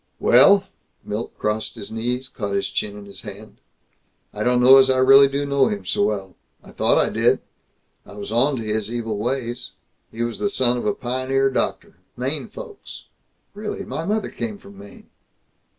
"Well," 0.19 0.63
Milt 1.05 1.37
crossed 1.37 1.75
his 1.75 1.91
knees, 1.91 2.27
caught 2.27 2.55
his 2.55 2.71
chin 2.71 2.97
in 2.97 3.05
his 3.05 3.21
hand, 3.21 3.57
"I 4.33 4.41
don't 4.41 4.59
know 4.59 4.77
as 4.77 4.89
I 4.89 4.97
really 4.97 5.27
do 5.27 5.45
know 5.45 5.67
him 5.67 5.85
so 5.85 6.01
well. 6.05 6.35
I 6.63 6.71
thought 6.71 6.97
I 6.97 7.09
did. 7.09 7.39
I 8.03 8.13
was 8.13 8.31
onto 8.31 8.63
his 8.63 8.89
evil 8.91 9.19
ways. 9.19 9.69
He 10.11 10.23
was 10.23 10.39
the 10.39 10.49
son 10.49 10.75
of 10.77 10.85
the 10.85 10.95
pioneer 10.95 11.51
doctor, 11.51 11.97
Maine 12.17 12.47
folks." 12.47 13.03
"Really? 13.53 13.83
My 13.85 14.03
mother 14.03 14.31
came 14.31 14.57
from 14.57 14.79
Maine." 14.79 15.07